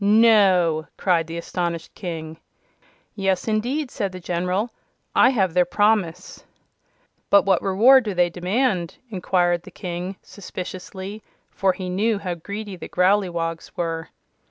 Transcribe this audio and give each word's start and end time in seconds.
"No!" 0.03 0.87
cried 0.97 1.27
the 1.27 1.37
astonished 1.37 1.93
King. 1.93 2.39
"Yes, 3.13 3.47
indeed," 3.47 3.91
said 3.91 4.11
the 4.11 4.19
General. 4.19 4.71
"I 5.13 5.29
have 5.29 5.53
their 5.53 5.63
promise." 5.63 6.43
"But 7.29 7.45
what 7.45 7.61
reward 7.61 8.05
do 8.05 8.15
they 8.15 8.31
demand?" 8.31 8.97
inquired 9.11 9.61
the 9.61 9.69
King, 9.69 10.15
suspiciously, 10.23 11.21
for 11.51 11.73
he 11.73 11.87
knew 11.87 12.17
how 12.17 12.33
greedy 12.33 12.75
the 12.75 12.89
Growleywogs 12.89 13.73
were. 13.77 14.09